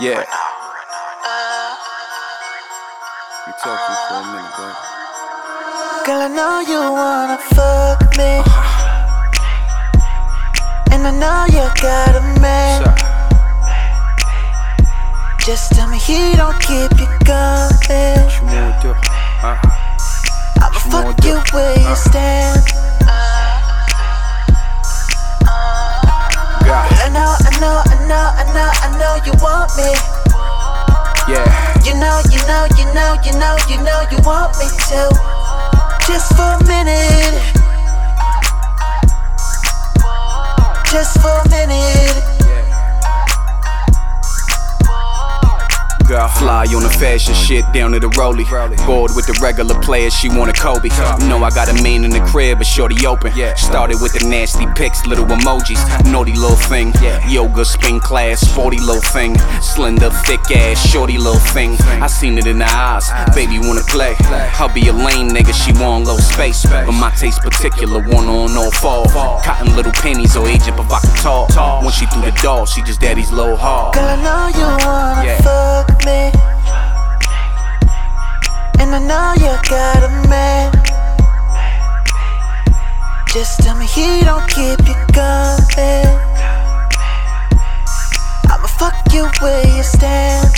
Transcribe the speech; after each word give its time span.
Yeah. 0.00 0.24
We 3.46 3.52
talking 3.62 3.96
for 4.08 4.14
a 4.14 4.24
minute, 4.24 4.56
baby. 4.56 4.72
Girl, 6.06 6.22
I 6.22 6.28
know 6.28 6.60
you 6.60 6.80
wanna 6.80 7.36
fuck 7.52 8.00
me. 8.16 8.40
And 10.92 11.06
I 11.06 11.10
know 11.12 11.44
you 11.52 11.68
got 11.82 12.16
a 12.16 12.22
man. 12.40 12.82
Just 15.44 15.72
tell 15.72 15.88
me 15.88 15.98
he 15.98 16.36
don't 16.36 16.58
keep 16.58 16.98
you 16.98 17.08
coming. 17.26 18.16
What 18.16 18.40
you 18.40 18.46
wanna 18.46 18.78
do? 18.80 18.94
Huh? 19.44 19.60
I'ma 20.62 20.78
fuck 20.88 21.24
you 21.24 21.36
where 21.52 21.78
you 21.78 21.96
stand. 21.96 22.61
You 29.24 29.32
want 29.40 29.70
me. 29.76 29.92
Yeah. 31.28 31.46
You 31.84 31.94
know, 31.94 32.20
you 32.30 32.38
know, 32.46 32.66
you 32.76 32.84
know, 32.94 33.16
you 33.24 33.32
know, 33.38 33.56
you 33.68 33.78
know 33.82 34.02
you 34.10 34.18
want 34.24 34.56
me 34.58 34.66
to. 34.66 35.02
Just 36.06 36.34
for 36.34 36.58
a 36.58 36.64
minute. 36.66 37.38
Just 40.90 41.20
for 41.20 41.40
a 41.44 41.48
minute. 41.48 42.31
Fly 46.12 46.66
on 46.74 46.82
the 46.82 46.90
fashion 46.90 47.34
shit 47.34 47.64
down 47.72 47.92
to 47.92 48.00
the 48.00 48.08
rollie. 48.08 48.44
Bored 48.86 49.12
with 49.16 49.26
the 49.26 49.38
regular 49.42 49.80
players, 49.80 50.12
she 50.12 50.28
want 50.28 50.50
a 50.50 50.52
Kobe. 50.52 50.88
Know 51.26 51.42
I 51.42 51.50
got 51.50 51.68
a 51.68 51.82
mean 51.82 52.04
in 52.04 52.10
the 52.10 52.20
crib, 52.20 52.58
but 52.58 52.66
shorty 52.66 53.06
open. 53.06 53.32
Started 53.56 53.96
with 54.02 54.12
the 54.12 54.28
nasty 54.28 54.66
pics, 54.74 55.06
little 55.06 55.24
emojis. 55.24 55.80
Naughty 56.10 56.32
little 56.32 56.56
thing. 56.56 56.92
Yoga, 57.28 57.64
spin 57.64 57.98
class, 58.00 58.40
sporty 58.40 58.78
little 58.78 59.00
thing. 59.00 59.38
Slender, 59.60 60.10
thick 60.26 60.40
ass, 60.50 60.78
shorty 60.86 61.16
little 61.16 61.40
thing. 61.52 61.76
I 62.02 62.06
seen 62.08 62.36
it 62.36 62.46
in 62.46 62.60
her 62.60 62.66
eyes. 62.66 63.08
Baby 63.34 63.58
wanna 63.58 63.82
play. 63.88 64.14
I'll 64.60 64.72
be 64.72 64.88
a 64.88 64.92
lame 64.92 65.28
nigga, 65.30 65.54
she 65.54 65.72
want 65.80 66.06
low 66.06 66.18
space. 66.18 66.64
But 66.66 66.92
my 66.92 67.10
taste 67.10 67.40
particular, 67.40 68.00
one 68.00 68.28
on 68.28 68.56
all 68.56 68.70
fall. 68.70 69.06
Cotton 69.42 69.74
little 69.74 69.92
pennies 69.92 70.36
or 70.36 70.46
agent 70.48 70.76
provocateur. 70.76 71.82
When 71.82 71.92
she 71.92 72.06
through 72.06 72.30
the 72.30 72.38
door, 72.42 72.66
she 72.66 72.82
just 72.82 73.00
daddy's 73.00 73.32
low 73.32 73.56
hard. 73.56 73.94
Girl, 73.94 74.04
I 74.04 74.16
know 74.16 74.48
you 74.58 74.86
wanna 74.86 75.24
Yeah. 75.24 75.61
Just 83.32 83.62
tell 83.62 83.74
me 83.78 83.86
he 83.86 84.20
don't 84.24 84.46
keep 84.46 84.86
you 84.86 84.94
coming. 85.14 86.04
I'ma 88.44 88.68
fuck 88.76 88.94
you 89.10 89.24
where 89.40 89.66
you 89.74 89.82
stand. 89.82 90.52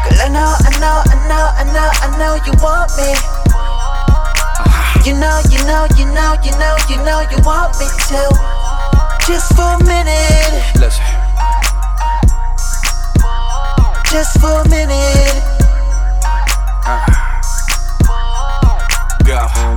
Girl, 0.00 0.16
I 0.16 0.28
know, 0.32 0.56
I 0.56 0.70
know, 0.80 1.02
I 1.04 1.16
know, 1.28 1.44
I 1.60 1.64
know, 1.76 1.90
I 1.92 2.08
know 2.16 2.40
you 2.46 2.56
want 2.64 2.88
me. 2.96 3.12
You 5.04 5.12
know, 5.20 5.42
you 5.52 5.60
know, 5.68 5.84
you 5.98 6.06
know, 6.06 6.32
you 6.42 6.52
know, 6.56 6.74
you 6.88 6.96
know 7.04 7.20
you 7.30 7.36
want 7.44 7.76
me 7.78 7.84
to. 7.84 8.22
Just 9.26 9.54
for 9.54 9.76
a 9.76 9.84
minute, 9.84 10.64
Listen. 10.80 11.04
just 14.10 14.40
for 14.40 14.62
a 14.62 14.68
minute. 14.70 15.23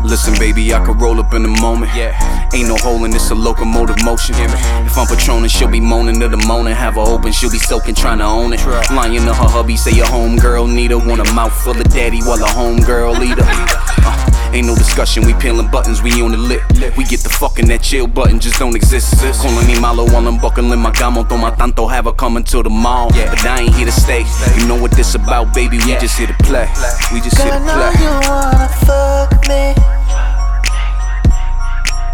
Listen, 0.04 0.34
baby, 0.40 0.74
I 0.74 0.84
could 0.86 1.00
roll 1.02 1.20
up 1.20 1.34
in 1.34 1.46
a 1.46 1.62
moment. 1.62 1.92
Yeah. 1.96 2.50
Ain't 2.54 2.68
no 2.68 2.76
hole 2.76 3.04
in 3.06 3.12
this, 3.12 3.30
a 3.32 3.36
locomotive 3.36 4.04
motion. 4.04 4.36
If 4.36 4.98
I'm 4.98 5.08
patroning, 5.08 5.50
she'll 5.50 5.70
be 5.70 5.80
moaning 5.80 6.20
to 6.20 6.28
the 6.28 6.38
moaning. 6.38 6.76
Have 6.76 6.96
her 6.96 7.02
open, 7.02 7.32
she'll 7.32 7.52
be 7.52 7.60
soaking, 7.60 7.96
trying 7.96 8.20
to 8.20 8.26
own 8.26 8.54
it. 8.54 8.66
Lying 8.92 9.26
to 9.26 9.34
her 9.34 9.50
hubby, 9.50 9.76
say 9.76 9.92
your 9.92 10.06
homegirl 10.08 10.74
need 10.74 10.92
her. 10.92 10.98
Want 10.98 11.28
a 11.28 11.34
mouth 11.34 11.54
full 11.54 11.80
of 11.80 11.90
daddy 11.90 12.22
while 12.22 12.42
a 12.44 12.48
homegirl 12.48 13.22
eat 13.24 13.38
her. 13.44 13.84
Uh, 14.10 14.27
ain't 14.54 14.68
no 14.68 14.76
discussion, 14.76 15.26
we 15.26 15.34
peeling 15.36 15.70
buttons, 15.70 16.02
we 16.02 16.12
on 16.22 16.32
the 16.32 16.38
lip. 16.38 16.62
We 16.98 17.04
get 17.06 17.22
the 17.22 17.30
fucking 17.30 17.68
that 17.68 17.82
chill 17.82 18.08
button, 18.08 18.40
just 18.40 18.60
don't 18.60 18.76
exist. 18.76 19.16
Calling 19.42 19.68
me 19.68 19.80
malo 19.80 20.06
while 20.06 20.28
I'm 20.28 20.40
buckling 20.40 20.80
my 20.80 20.92
gamo. 20.92 21.28
Toma 21.28 21.52
tanto, 21.58 21.88
have 21.90 22.06
her 22.06 22.14
coming 22.14 22.44
to 22.46 22.64
the 22.64 22.70
mall. 22.70 23.10
Yeah. 23.14 23.30
But 23.30 23.46
I 23.46 23.62
ain't 23.62 23.76
here 23.76 23.86
to 23.86 23.92
stay. 23.92 24.24
You 24.58 24.68
know 24.68 24.80
what 24.80 24.92
this 24.92 25.16
about, 25.16 25.54
baby? 25.54 25.78
We 25.78 25.98
just 26.00 26.18
here 26.18 26.28
to 26.28 26.34
play. 26.44 26.68
We 27.14 27.22
just 27.22 27.38
here 27.38 27.52
I 27.52 27.60
to 27.60 27.66
know 27.66 27.74
play. 27.76 28.04
you 28.04 28.12
wanna 28.30 28.70
fuck 28.86 29.48
me. 29.48 29.76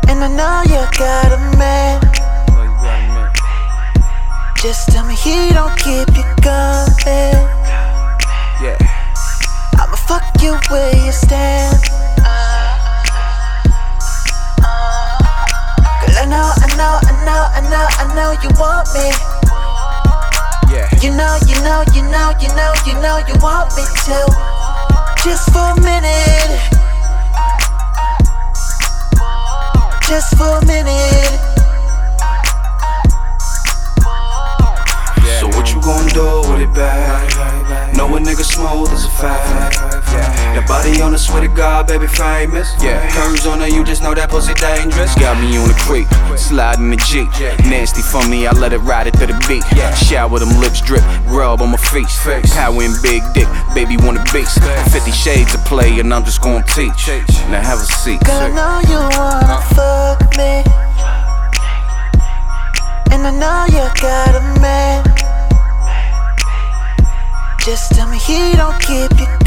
And 0.09 0.23
I 0.23 0.27
know 0.27 0.63
you 0.67 0.81
got 0.97 1.31
a 1.31 1.39
man. 1.57 2.01
Know 2.51 2.63
you 2.63 2.69
got 2.81 2.99
a 2.99 3.07
minute. 3.13 3.37
Just 4.61 4.89
tell 4.89 5.05
me 5.05 5.15
he 5.15 5.49
don't 5.53 5.75
keep 5.77 6.07
you 6.15 6.23
coming. 6.41 7.35
Yeah. 8.61 8.77
I'ma 9.79 9.95
fuck 9.95 10.23
you 10.41 10.57
where 10.69 10.95
you 10.95 11.11
stand. 11.11 11.79
Know, 17.73 17.87
I 17.97 18.05
know, 18.13 18.31
you 18.37 18.49
want 18.61 18.85
me. 18.93 19.09
Yeah. 20.69 20.85
You 21.01 21.09
know, 21.17 21.33
you 21.49 21.57
know, 21.65 21.81
you 21.89 22.05
know, 22.05 22.29
you 22.37 22.49
know, 22.53 22.71
you 22.85 22.93
know 23.01 23.17
you 23.25 23.33
want 23.41 23.73
me 23.73 23.81
to. 24.05 24.19
Just 25.25 25.49
for 25.49 25.73
a 25.73 25.81
minute. 25.81 26.53
Just 30.05 30.37
for 30.37 30.61
a 30.61 30.65
minute. 30.69 31.33
Yeah. 35.25 35.39
So 35.39 35.47
what 35.57 35.73
you 35.73 35.81
gon' 35.81 36.07
do 36.13 36.53
with 36.53 36.61
it 36.61 36.73
back? 36.75 37.97
Know 37.97 38.15
a 38.15 38.19
nigga 38.19 38.45
smooth 38.45 38.89
as 38.93 39.05
a 39.05 39.09
fact. 39.09 40.32
That 40.53 40.67
body 40.67 41.01
on 41.01 41.13
the 41.13 41.17
swear 41.17 41.41
to 41.41 41.47
God, 41.47 41.87
baby 41.87 42.05
famous. 42.05 42.69
Yeah. 42.77 43.01
Curves 43.09 43.45
on 43.45 43.59
her, 43.59 43.67
you 43.67 43.83
just 43.83 44.03
know 44.03 44.13
that 44.13 44.29
pussy 44.29 44.53
dangerous. 44.53 45.09
Got 45.17 45.41
me 45.41 45.57
on 45.57 45.67
the 45.67 45.73
creek, 45.81 46.05
sliding 46.37 46.93
the 46.93 46.97
Jeep. 47.09 47.25
Nasty 47.65 48.01
for 48.05 48.21
me, 48.29 48.45
I 48.45 48.51
let 48.53 48.71
it 48.71 48.77
ride 48.85 49.07
it 49.07 49.17
to 49.17 49.25
the 49.25 49.33
beat. 49.49 49.65
Yeah. 49.73 49.89
Shower 49.95 50.37
them 50.37 50.53
lips 50.61 50.81
drip, 50.81 51.01
rub 51.25 51.61
on 51.61 51.71
my 51.71 51.81
face. 51.81 52.21
Power 52.53 52.85
and 52.85 52.93
big 53.01 53.25
dick, 53.33 53.49
baby 53.73 53.97
want 53.97 54.21
a 54.21 54.23
beast. 54.29 54.61
50 54.93 55.09
shades 55.09 55.55
of 55.55 55.65
play, 55.65 55.99
and 55.99 56.13
I'm 56.13 56.23
just 56.23 56.41
gonna 56.41 56.63
teach. 56.69 57.09
Now 57.49 57.65
have 57.65 57.81
a 57.81 57.89
seat. 57.89 58.21
Girl, 58.21 58.37
I 58.37 58.53
know 58.53 58.77
you 58.85 59.01
wanna 59.17 59.57
uh. 59.57 59.73
fuck 59.73 60.21
me. 60.37 60.61
And 63.09 63.25
I 63.25 63.33
know 63.33 63.65
you 63.73 63.85
got 64.01 64.37
a 64.37 64.61
man. 64.61 65.01
Just 67.65 67.95
tell 67.95 68.09
me 68.09 68.17
he 68.19 68.53
don't 68.53 68.77
keep 68.81 69.17
you 69.17 69.42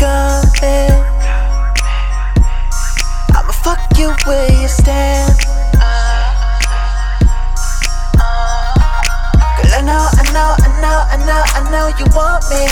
know, 11.37 11.45
I 11.55 11.61
know, 11.71 11.87
you 11.99 12.07
want 12.17 12.45
me. 12.49 12.65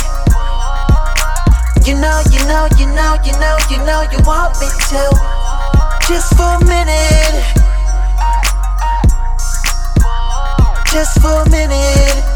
You 1.84 1.94
know, 2.00 2.22
you 2.32 2.41
know, 2.48 2.69
you 2.78 2.86
know, 2.86 3.16
you 3.25 3.32
know, 3.38 3.56
you 3.70 3.78
know 3.84 4.00
you 4.10 4.19
want 4.25 4.56
me 4.60 4.69
to. 4.88 5.04
Just 6.08 6.34
for 6.36 6.56
a 6.56 6.64
minute. 6.64 7.44
Just 10.92 11.20
for 11.20 11.42
a 11.42 11.50
minute. 11.50 12.34